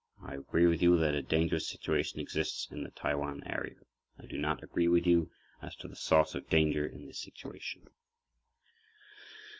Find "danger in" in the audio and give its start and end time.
6.49-7.05